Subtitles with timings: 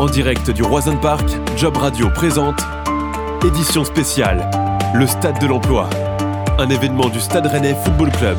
[0.00, 2.62] En direct du Roison Park, Job Radio présente
[3.46, 4.50] Édition spéciale,
[4.94, 5.90] le Stade de l'Emploi.
[6.58, 8.38] Un événement du Stade Rennais Football Club.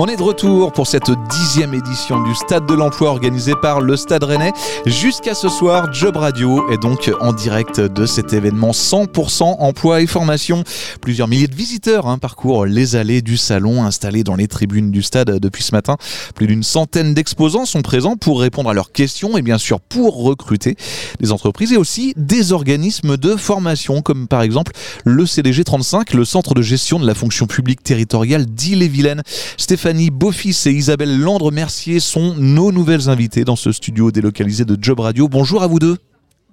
[0.00, 3.96] On est de retour pour cette dixième édition du Stade de l'Emploi organisée par le
[3.96, 4.52] Stade Rennais.
[4.86, 10.06] Jusqu'à ce soir, Job Radio est donc en direct de cet événement 100% emploi et
[10.06, 10.62] formation.
[11.00, 15.02] Plusieurs milliers de visiteurs hein, parcourent les allées du salon installés dans les tribunes du
[15.02, 15.96] stade depuis ce matin.
[16.36, 20.22] Plus d'une centaine d'exposants sont présents pour répondre à leurs questions et bien sûr pour
[20.22, 20.76] recruter
[21.18, 24.70] des entreprises et aussi des organismes de formation comme par exemple
[25.04, 29.24] le CDG 35, le centre de gestion de la fonction publique territoriale d'Ille-et-Vilaine.
[29.56, 34.76] Stéphane Stéphanie Beaufils et Isabelle Landre-Mercier sont nos nouvelles invitées dans ce studio délocalisé de
[34.78, 35.28] Job Radio.
[35.28, 35.96] Bonjour à vous deux.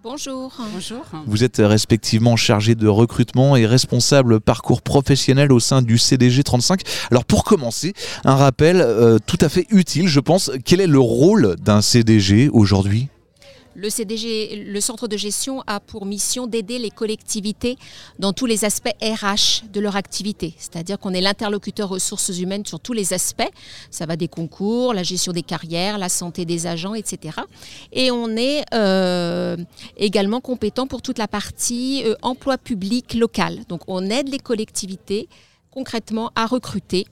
[0.01, 0.53] Bonjour.
[0.73, 1.03] Bonjour.
[1.27, 6.83] Vous êtes respectivement chargé de recrutement et responsable parcours professionnel au sein du CDG 35.
[7.11, 10.49] Alors pour commencer, un rappel euh, tout à fait utile, je pense.
[10.63, 13.09] Quel est le rôle d'un CDG aujourd'hui?
[13.75, 17.77] Le centre de gestion, a pour mission d'aider les collectivités
[18.19, 20.53] dans tous les aspects RH de leur activité.
[20.57, 23.49] C'est-à-dire qu'on est l'interlocuteur ressources humaines sur tous les aspects.
[23.91, 27.39] Ça va des concours, la gestion des carrières, la santé des agents, etc.
[27.91, 29.57] Et on est euh,
[29.97, 33.59] également compétent pour toute la partie euh, emploi public local.
[33.67, 35.27] Donc on aide les collectivités
[35.71, 37.05] concrètement à recruter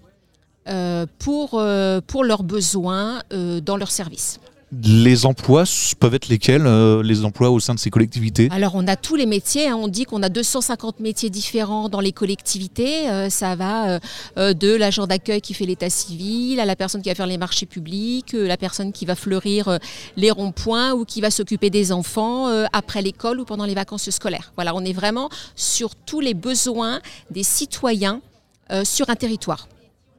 [0.69, 1.61] euh, pour,
[2.07, 4.39] pour leurs besoins dans leurs services.
[4.81, 5.65] Les emplois
[5.99, 8.47] peuvent être lesquels, euh, les emplois au sein de ces collectivités?
[8.51, 9.75] Alors on a tous les métiers, hein.
[9.75, 13.99] on dit qu'on a 250 métiers différents dans les collectivités, euh, ça va
[14.37, 17.37] euh, de l'agent d'accueil qui fait l'état civil, à la personne qui va faire les
[17.37, 19.77] marchés publics, la personne qui va fleurir
[20.17, 24.53] les ronds-points ou qui va s'occuper des enfants après l'école ou pendant les vacances scolaires.
[24.55, 28.21] Voilà, on est vraiment sur tous les besoins des citoyens
[28.83, 29.67] sur un territoire.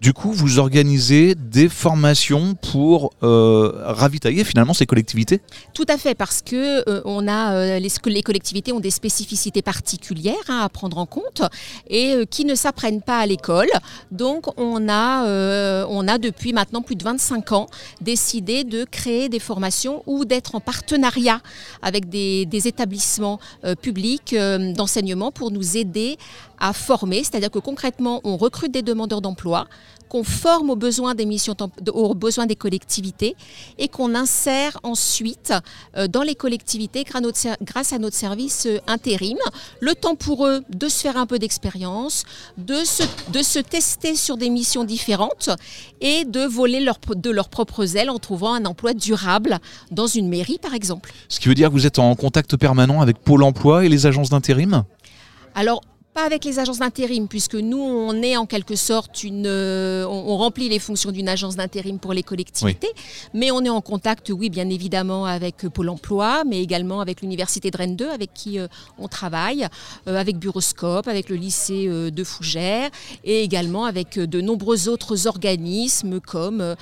[0.04, 5.40] Du coup, vous organisez des formations pour euh, ravitailler finalement ces collectivités?
[5.72, 10.34] Tout à fait, parce que euh, on a euh, les, collectivités ont des spécificités particulières
[10.48, 11.40] hein, à prendre en compte
[11.88, 13.70] et qui ne s'apprennent pas à l'école.
[14.10, 17.66] Donc, on a, on a depuis maintenant plus de 25 ans
[18.02, 21.40] décidé de créer des formations ou d'être en partenariat
[21.80, 23.40] avec des, des établissements
[23.80, 26.18] publics d'enseignement pour nous aider
[26.64, 29.66] à former, c'est-à-dire que concrètement, on recrute des demandeurs d'emploi,
[30.08, 31.54] qu'on forme aux besoins des missions,
[31.92, 33.36] aux besoins des collectivités
[33.76, 35.52] et qu'on insère ensuite
[35.98, 39.36] euh, dans les collectivités grâce à notre service euh, intérim.
[39.80, 42.24] Le temps pour eux de se faire un peu d'expérience,
[42.56, 45.50] de se, de se tester sur des missions différentes
[46.00, 49.58] et de voler leur, de leurs propres ailes en trouvant un emploi durable
[49.90, 51.12] dans une mairie par exemple.
[51.28, 54.06] Ce qui veut dire que vous êtes en contact permanent avec Pôle Emploi et les
[54.06, 54.84] agences d'intérim?
[55.56, 55.82] Alors,
[56.14, 59.46] pas avec les agences d'intérim, puisque nous, on est en quelque sorte une.
[59.46, 62.90] Euh, on, remplit les fonctions d'une agence d'intérim pour les collectivités,
[63.34, 67.70] mais on est en contact, oui, bien évidemment, avec Pôle emploi, mais également avec l'Université
[67.70, 69.66] de Rennes 2, avec qui euh, on travaille,
[70.06, 72.90] euh, avec Bureauscope, avec le lycée de Fougères,
[73.24, 76.76] et également avec de nombreux autres organismes comme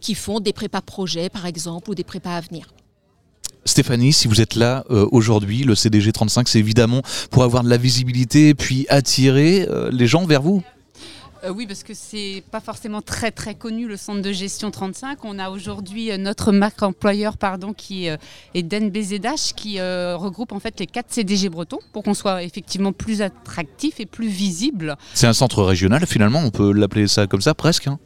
[0.00, 2.66] qui font des prépas projets, par exemple, ou des prépas à venir.
[3.64, 7.70] Stéphanie, si vous êtes là euh, aujourd'hui, le CDG 35, c'est évidemment pour avoir de
[7.70, 10.62] la visibilité et puis attirer euh, les gens vers vous.
[11.44, 15.24] Euh, oui, parce que c'est pas forcément très très connu le centre de gestion 35.
[15.24, 20.86] On a aujourd'hui notre marque employeur pardon qui est DNBZH qui regroupe en fait les
[20.86, 24.96] quatre CDG bretons pour qu'on soit effectivement plus attractif et plus visible.
[25.12, 27.88] C'est un centre régional finalement, on peut l'appeler ça comme ça presque.
[27.88, 27.98] Hein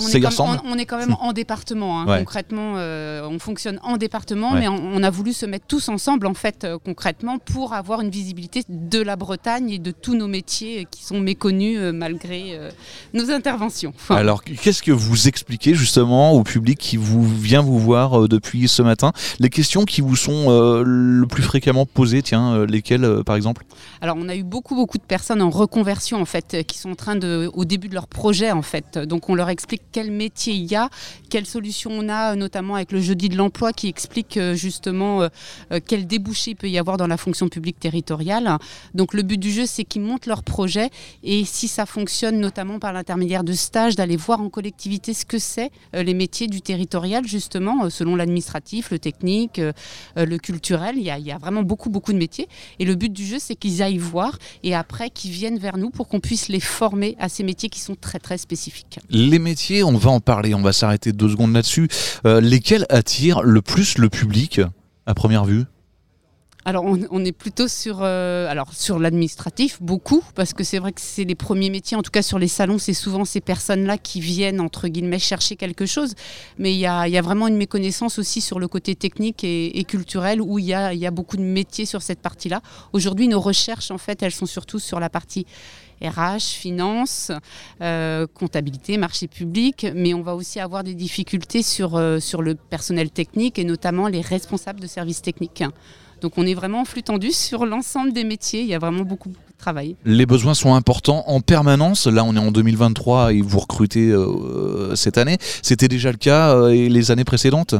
[0.00, 2.00] on, est on, est quand même en département.
[2.00, 2.18] Hein.
[2.18, 6.34] Concrètement, euh, on fonctionne en département, mais on, a voulu se mettre tous ensemble, en
[6.34, 10.86] fait, euh, concrètement, pour avoir une visibilité de la Bretagne et de tous nos métiers
[10.90, 12.58] qui sont méconnus euh, malgré
[13.12, 13.92] nos interventions.
[14.08, 18.82] Alors, qu'est-ce que vous expliquez justement au public qui vous vient vous voir depuis ce
[18.82, 19.12] matin?
[19.38, 23.64] Les questions qui vous sont le plus fréquemment posées, tiens, lesquelles par exemple?
[24.00, 26.94] Alors, on a eu beaucoup, beaucoup de personnes en reconversion, en fait, qui sont en
[26.94, 28.98] train de, au début de leur projet, en fait.
[28.98, 30.88] Donc, on leur explique quel métier il y a,
[31.30, 35.28] quelles solutions on a, notamment avec le jeudi de l'emploi qui explique euh, justement euh,
[35.72, 38.58] euh, quel débouché il peut y avoir dans la fonction publique territoriale.
[38.94, 40.90] Donc le but du jeu, c'est qu'ils montent leur projet
[41.22, 45.38] et si ça fonctionne notamment par l'intermédiaire de stages, d'aller voir en collectivité ce que
[45.38, 49.60] c'est les métiers du territorial justement, selon l'administratif, le technique,
[50.16, 50.96] le culturel.
[50.96, 52.48] Il y, a, il y, a, vraiment beaucoup, beaucoup de métiers.
[52.78, 55.90] Et le but du jeu, c'est qu'ils aillent voir et après qu'ils viennent vers nous
[55.90, 58.98] pour qu'on puisse les former à ces métiers qui sont très, très spécifiques.
[59.10, 61.88] Les métiers on va en parler, on va s'arrêter deux secondes là-dessus.
[62.26, 64.60] Euh, lesquels attirent le plus le public
[65.06, 65.64] à première vue?
[66.64, 71.00] Alors on, est plutôt sur, euh, alors sur l'administratif, beaucoup, parce que c'est vrai que
[71.00, 74.20] c'est les premiers métiers, en tout cas sur les salons, c'est souvent ces personnes-là qui
[74.20, 76.14] viennent, entre guillemets, chercher quelque chose.
[76.58, 80.60] Mais il y a, vraiment une méconnaissance aussi sur le côté technique et, culturel, où
[80.60, 82.62] il y, a, beaucoup de métiers sur cette partie-là.
[82.92, 85.46] Aujourd'hui, nos recherches, en fait, elles sont surtout sur la partie
[86.00, 87.32] RH, finance,
[87.80, 92.54] euh, comptabilité, marché public, mais on va aussi avoir des difficultés sur, euh, sur le
[92.54, 95.62] personnel technique et notamment les responsables de services techniques.
[96.22, 98.60] Donc on est vraiment en flux tendu sur l'ensemble des métiers.
[98.62, 99.96] Il y a vraiment beaucoup de travail.
[100.04, 102.06] Les besoins sont importants en permanence.
[102.06, 105.36] Là, on est en 2023 et vous recrutez euh, cette année.
[105.62, 107.74] C'était déjà le cas euh, les années précédentes?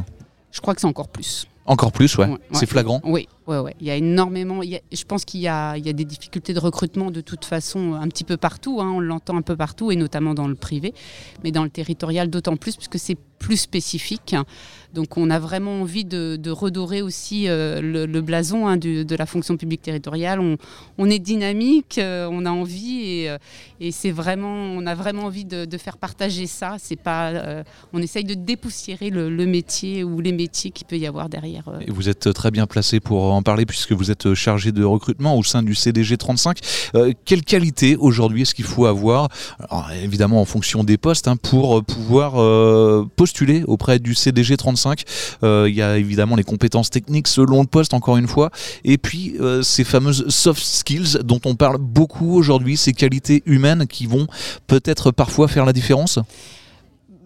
[0.50, 1.46] Je crois que c'est encore plus.
[1.66, 2.28] Encore plus, ouais.
[2.52, 3.00] C'est flagrant.
[3.04, 3.74] Oui, ouais, ouais.
[3.80, 4.60] Il y a énormément.
[4.62, 8.36] je pense qu'il y a, des difficultés de recrutement de toute façon un petit peu
[8.36, 8.80] partout.
[8.80, 8.90] Hein.
[8.94, 10.94] on l'entend un peu partout et notamment dans le privé,
[11.44, 14.34] mais dans le territorial d'autant plus puisque c'est plus spécifique.
[14.94, 19.56] Donc on a vraiment envie de, redorer aussi euh, le, blason hein, de la fonction
[19.56, 20.40] publique territoriale.
[20.98, 23.38] On, est dynamique, euh, on a envie euh,
[23.80, 26.76] et, c'est vraiment, on a vraiment envie de, faire partager ça.
[26.78, 31.28] C'est pas, on essaye de dépoussiérer le, métier ou les métiers qu'il peut y avoir
[31.28, 31.64] derrière.
[31.80, 35.36] Et vous êtes très bien placé pour en parler puisque vous êtes chargé de recrutement
[35.36, 36.58] au sein du CDG 35.
[37.24, 39.28] quelle qualité aujourd'hui est-ce qu'il faut avoir
[40.02, 42.32] Évidemment en fonction des postes hein, pour pouvoir
[43.16, 45.04] postuler auprès du CDG 35
[45.42, 48.50] euh, il y a évidemment les compétences techniques selon le poste, encore une fois.
[48.84, 53.86] Et puis euh, ces fameuses soft skills dont on parle beaucoup aujourd'hui, ces qualités humaines
[53.86, 54.26] qui vont
[54.66, 56.18] peut-être parfois faire la différence?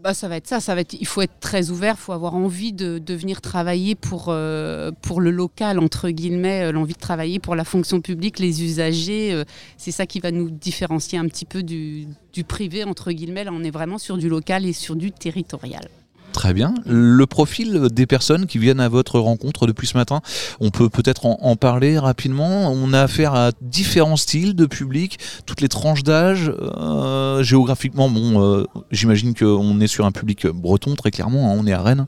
[0.06, 0.60] Bah, ça va être ça,
[0.92, 5.20] il faut être très ouvert, il faut avoir envie de, venir travailler pour, euh, pour
[5.20, 9.42] le local, entre guillemets, l'envie de travailler pour la fonction publique, les usagers.
[9.76, 13.42] c'est ça qui va nous différencier un petit peu du, du privé, entre guillemets.
[13.42, 15.88] Là, on est vraiment sur du local et sur du territorial.
[16.36, 16.74] Très bien.
[16.84, 20.20] Le profil des personnes qui viennent à votre rencontre depuis ce matin,
[20.60, 22.70] on peut peut-être en, parler rapidement.
[22.70, 26.52] On a affaire à différents styles de public, toutes les tranches d'âge.
[26.58, 31.50] Euh, géographiquement, bon, euh, j'imagine qu'on est sur un public breton, très clairement.
[31.50, 31.56] Hein.
[31.58, 32.06] on est à Rennes.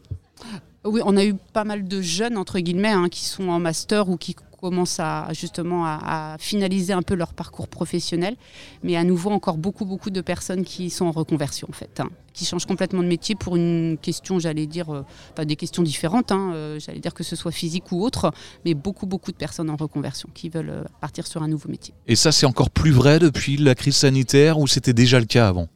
[0.84, 4.10] Oui, on a eu pas mal de jeunes, entre guillemets, hein, qui sont en master
[4.10, 8.36] ou qui commencent à, justement à, finaliser un peu leur parcours professionnel.
[8.82, 12.08] Mais à nouveau, encore beaucoup, beaucoup de personnes qui sont en reconversion, en fait, hein,
[12.32, 15.02] qui changent complètement de métier pour une question, j'allais dire, euh,
[15.34, 18.32] pas des questions différentes, hein, euh, j'allais dire que ce soit physique ou autre,
[18.64, 21.94] mais beaucoup, beaucoup de personnes en reconversion qui veulent euh, partir sur un nouveau métier.
[22.06, 25.48] Et ça, c'est encore plus vrai depuis la crise sanitaire ou c'était déjà le cas
[25.48, 25.68] avant?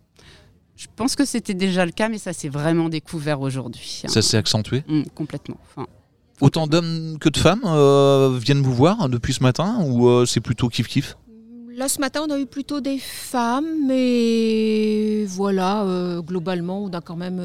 [0.76, 4.02] Je pense que c'était déjà le cas, mais ça s'est vraiment découvert aujourd'hui.
[4.05, 4.08] Hein.
[4.08, 4.82] Ça s'est accentué?
[4.88, 5.58] Mmh, Complètement.
[6.40, 10.40] Autant d'hommes que de femmes euh, viennent vous voir depuis ce matin ou euh, c'est
[10.40, 11.17] plutôt kiff-kiff?
[11.75, 17.00] Là, ce matin, on a eu plutôt des femmes, mais voilà, euh, globalement, on a
[17.00, 17.40] quand même.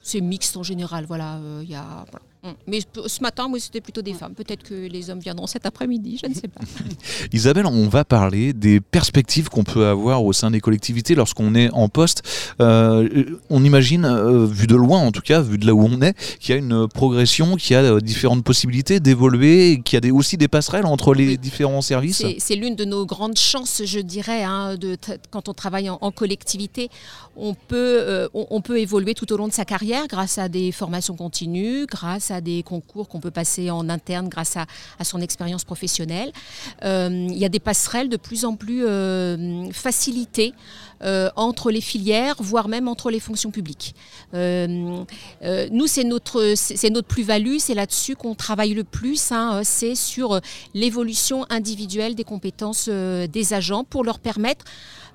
[0.00, 1.36] c'est mixte en général, voilà.
[1.36, 1.64] Mm.
[2.66, 4.34] Mais ce matin, moi, c'était plutôt des femmes.
[4.34, 6.60] Peut-être que les hommes viendront cet après-midi, je ne sais pas.
[7.32, 11.70] Isabelle, on va parler des perspectives qu'on peut avoir au sein des collectivités lorsqu'on est
[11.72, 12.22] en poste.
[12.60, 16.00] Euh, on imagine, euh, vu de loin en tout cas, vu de là où on
[16.02, 19.98] est, qu'il y a une progression, qu'il y a euh, différentes possibilités d'évoluer, qu'il y
[19.98, 22.24] a des, aussi des passerelles entre les différents services.
[22.38, 24.96] C'est l'une de nos grandes chances, je dirais, hein, de
[25.30, 26.88] quand on travaille en, collectivité.
[27.36, 31.16] On peut, on peut évoluer tout au long de sa carrière grâce à des formations
[31.16, 34.66] continues, grâce à des concours qu'on peut passer en interne grâce à,
[35.04, 36.32] son expérience professionnelle.
[36.84, 40.54] Euh, il y a des passerelles de plus en plus euh, facilitées
[41.02, 43.94] euh, entre les filières, voire même entre les fonctions publiques.
[44.32, 50.40] nous, c'est notre, c'est notre plus-value, c'est là-dessus qu'on travaille le plus, hein, c'est sur
[50.74, 54.64] l'évolution individuelle des compétences des agents pour leur permettre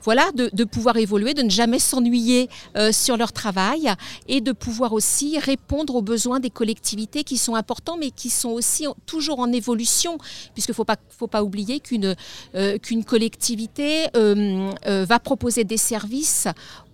[0.04, 3.92] voilà, de, pouvoir évoluer, de ne jamais s'ennuyer euh, sur leur travail
[4.28, 8.50] et de pouvoir aussi répondre aux besoins des collectivités qui sont importants mais qui sont
[8.50, 10.18] aussi toujours en évolution.
[10.54, 10.76] Puisqu'il ne
[11.18, 12.16] faut pas, oublier qu'une
[12.56, 16.48] euh, collectivité euh, va proposer des services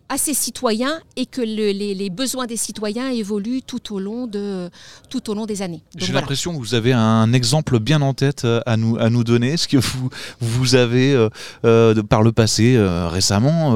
[0.10, 4.70] à ses citoyens et que les, besoins des citoyens évoluent tout au long, de,
[5.10, 5.82] tout au long des années.
[5.98, 9.24] J'ai l'impression que vous avez un exemple bien en tête euh, à nous, à nous
[9.24, 9.54] donner.
[9.54, 10.10] Est-ce que vous,
[10.40, 11.30] vous avez, euh,
[11.66, 13.76] euh, par le passé, récemment,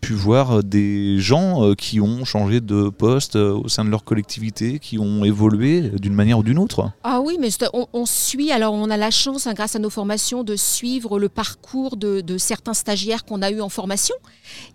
[0.00, 4.98] pu voir des gens qui ont changé de poste au sein de leur collectivité, qui
[4.98, 6.90] ont évolué d'une manière ou d'une autre?
[7.02, 10.44] Ah oui, mais on, suit, alors on a la chance, hein, grâce à nos formations,
[10.44, 14.14] de suivre le parcours de, de certains stagiaires qu'on a eu en formation.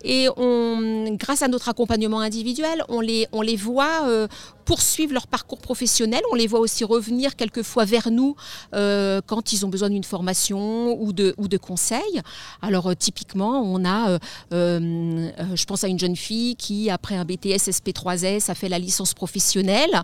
[0.04, 0.57] Et on
[1.18, 4.28] grâce à notre accompagnement individuel, on les, voit euh,
[4.68, 6.22] poursuivent leur parcours professionnel.
[6.32, 8.36] On les voit aussi revenir quelquefois vers nous
[8.72, 12.22] quand ils ont besoin d'une formation ou de, conseils.
[12.62, 14.20] Alors typiquement, on a,
[14.52, 19.14] je pense à une jeune fille qui, après un BTS SP3S, a fait la licence
[19.14, 20.04] professionnelle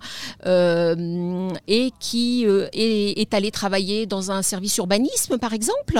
[1.68, 6.00] et qui est, allée travailler dans un service urbanisme, par exemple.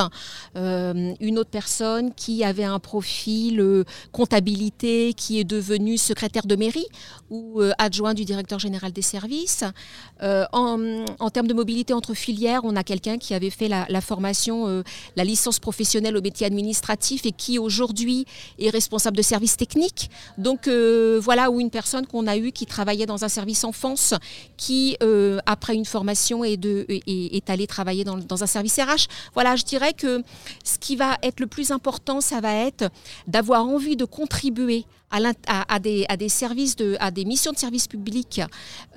[0.56, 6.88] une autre personne qui avait un profil euh, comptabilité, qui est devenu secrétaire de mairie
[7.30, 9.64] ou euh, adjoint du directeur général des services.
[10.22, 14.84] Euh, en, termes de mobilité entre filières, on a quelqu'un qui avait fait la, formation,
[15.16, 18.26] la licence professionnelle au métier administratif et qui aujourd'hui
[18.60, 20.10] est responsable de services techniques.
[20.38, 24.14] Donc voilà, ou une personne qu'on a eue qui travaillait dans un service enfance,
[24.58, 24.98] qui
[25.46, 29.08] après une formation est, de, est, allé travailler dans, dans un service RH.
[29.34, 30.24] Voilà, je dirais que
[30.64, 32.90] ce qui va être le plus important, ça va être
[33.28, 38.42] d'avoir envie de contribuer à, des, services, de, à des missions de service public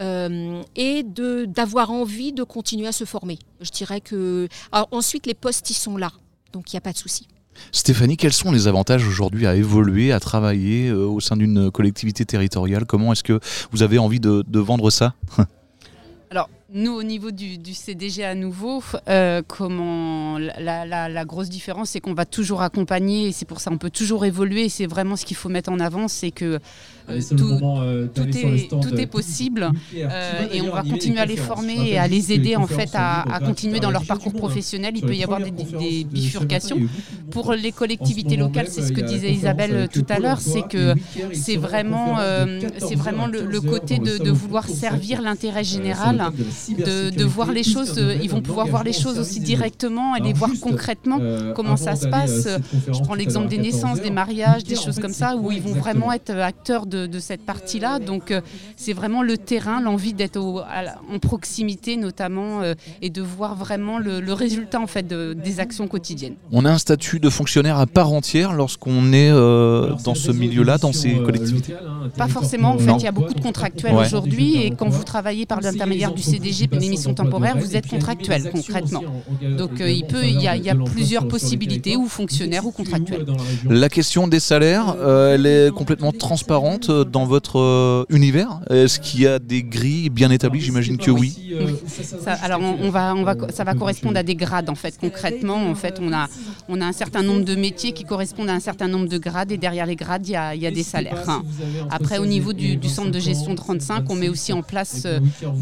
[0.01, 3.39] euh, et d'avoir envie de continuer à se former.
[3.61, 4.49] Je dirais que.
[4.73, 6.11] ensuite, les postes, ils sont là.
[6.53, 7.29] Donc, il n'y a pas de souci.
[7.73, 12.25] Stéphanie, quels sont les avantages aujourd'hui à évoluer, à travailler euh, au sein d'une collectivité
[12.25, 12.85] territoriale?
[12.85, 13.41] Comment est-ce que
[13.73, 15.15] vous avez envie de, de vendre ça?
[16.31, 22.13] Alors, nous, au niveau du, CDG à nouveau, euh, comment la, grosse différence, c'est qu'on
[22.13, 24.69] va toujours accompagner, et c'est pour ça qu'on peut toujours évoluer.
[24.69, 26.59] C'est vraiment ce qu'il faut mettre en avant, c'est que
[27.09, 31.99] euh, euh, tout, est, tout est possible, et on va continuer à les former et
[31.99, 34.95] à les aider en fait à, continuer dans leur parcours professionnel.
[34.97, 36.81] Il peut y avoir des, bifurcations.
[37.31, 40.95] Pour les collectivités locales, c'est ce que disait Isabelle tout à l'heure, c'est que
[41.33, 42.17] c'est vraiment,
[42.79, 46.33] c'est vraiment le, côté de vouloir servir l'intérêt général
[46.75, 50.51] de, voir les choses, ils vont pouvoir voir les choses aussi directement et les voir
[50.61, 52.49] concrètement euh, comment ça se passe.
[52.93, 56.13] Je prends l'exemple des naissances, des mariages, des choses comme ça, où ils vont vraiment
[56.13, 57.99] être acteurs de, cette partie-là.
[57.99, 58.41] Donc euh,
[58.77, 64.33] c'est vraiment le terrain, l'envie d'être en proximité notamment euh, et de voir vraiment le,
[64.37, 66.35] résultat en fait des actions quotidiennes.
[66.53, 70.93] On a un statut de fonctionnaire à part entière lorsqu'on est dans ce milieu-là, dans
[70.93, 72.73] ces collectivités hein, Pas forcément.
[72.73, 76.13] En fait, il y a beaucoup de contractuels aujourd'hui et quand vous travaillez par l'intermédiaire
[76.13, 79.03] du CD une émission temporaire, vous êtes contractuel concrètement.
[79.57, 83.27] Donc euh, il peut, il y, a, plusieurs possibilités, ou fonctionnaires ou contractuels.
[83.69, 88.61] La question des salaires, euh, elle est complètement transparente dans votre euh, univers.
[88.71, 90.61] Est-ce qu'il y a des grilles bien établies?
[90.61, 91.57] J'imagine que oui.
[92.43, 94.97] alors on, va, on va, ça va correspondre à des grades en fait.
[95.01, 96.29] Concrètement, en fait, on a,
[96.69, 99.53] on a un certain nombre de métiers qui correspondent à un certain nombre de grades
[99.53, 101.25] et derrière les grades, il y a, il y a des salaires.
[101.91, 105.07] Après, au niveau du, centre de gestion 35, on met aussi en place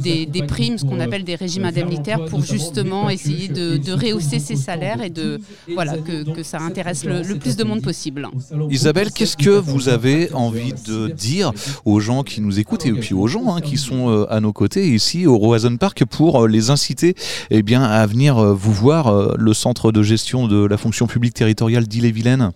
[0.03, 5.03] des, des primes qu'on appelle des régimes indemnitaires pour justement essayer de, rehausser ces salaires
[5.03, 5.41] et de
[5.75, 8.29] voilà que, ça intéresse le, plus de monde possible.
[8.71, 11.53] Isabelle, qu'est-ce que vous avez envie de dire
[11.85, 14.53] aux gens qui nous écoutent et puis aux gens hein, qui sont euh, à nos
[14.53, 17.15] côtés ici au Roison Park pour euh, les inciter
[17.51, 21.35] eh bien, à venir euh, vous voir le centre de gestion de la fonction publique
[21.35, 22.51] territoriale d'Ille-et-Vilaine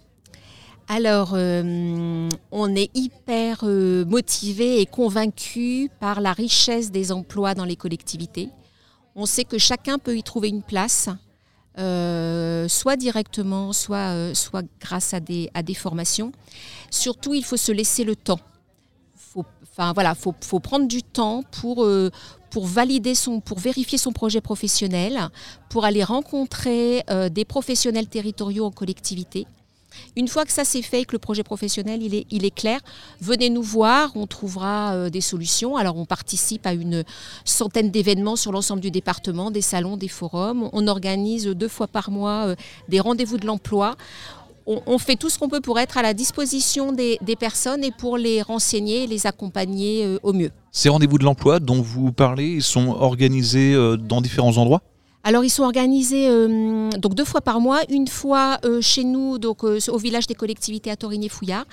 [0.90, 7.66] alors, euh, on est hyper euh, motivé et convaincu par la richesse des emplois dans
[7.66, 8.48] les collectivités.
[9.14, 11.10] On sait que chacun peut y trouver une place,
[11.78, 14.32] euh, soit directement, soit,
[14.80, 16.32] grâce à des, formations.
[16.90, 18.40] Surtout, il faut se laisser le temps.
[19.14, 21.86] Faut, enfin voilà, faut, prendre du temps pour,
[22.50, 25.28] pour valider son, pour vérifier son projet professionnel,
[25.68, 29.46] pour aller rencontrer des professionnels territoriaux en collectivité
[30.16, 32.80] une fois que ça c'est fait et que le projet professionnel est, clair,
[33.20, 35.76] venez nous voir, on trouvera euh, des solutions.
[35.76, 37.04] Alors on participe à une
[37.44, 40.68] centaine d'événements sur l'ensemble du département, des salons, des forums.
[40.72, 42.56] On organise deux fois par mois euh,
[42.88, 43.96] des rendez-vous de l'emploi.
[44.70, 48.18] On, fait tout ce qu'on peut pour être à la disposition des, personnes et pour
[48.18, 50.50] les renseigner et les accompagner euh, au mieux.
[50.72, 54.82] Ces rendez-vous de l'emploi dont vous parlez, sont organisés dans différents endroits?
[55.24, 59.38] Alors ils sont organisés euh, donc deux fois par mois, une fois euh, chez nous
[59.38, 61.66] donc euh, au village des collectivités à Torigny-Fouillard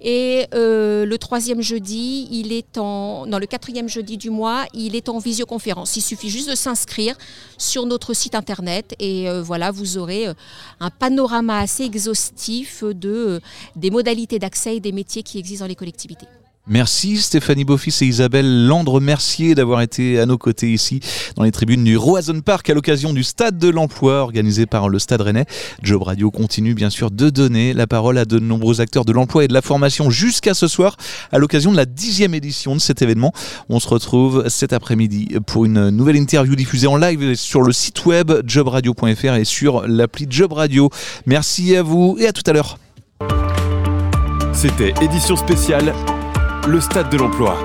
[0.00, 5.08] et le troisième jeudi, il est en dans le quatrième jeudi du mois, il est
[5.08, 5.96] en visioconférence.
[5.96, 7.16] Il suffit juste de s'inscrire
[7.58, 10.26] sur notre site internet et voilà vous aurez
[10.80, 13.40] un panorama assez exhaustif de
[13.76, 16.26] des modalités d'accès et des métiers qui existent dans les collectivités.
[16.70, 21.00] Merci Stéphanie Beaufils et Isabelle Landre-Mercier d'avoir été à nos côtés ici
[21.34, 25.00] dans les tribunes du Roison Park à l'occasion du Stade de l'Emploi organisé par le
[25.00, 25.46] Stade Rennais.
[25.82, 29.44] Job Radio continue bien sûr de donner la parole à de nombreux acteurs de l'emploi
[29.44, 30.96] et de la formation jusqu'à ce soir
[31.32, 33.32] à l'occasion de la dixième édition de cet événement.
[33.68, 38.06] On se retrouve cet après-midi pour une nouvelle interview diffusée en live sur le site
[38.06, 40.88] web jobradio.fr et sur l'appli Job Radio.
[41.26, 42.78] Merci à vous et à tout à l'heure.
[44.52, 45.92] C'était édition spéciale
[46.66, 47.56] le stade de l'emploi.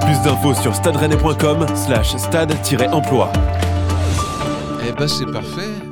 [0.00, 0.96] Plus d'infos sur stade
[1.76, 3.32] slash stade-emploi.
[4.86, 5.85] Eh ben c'est parfait.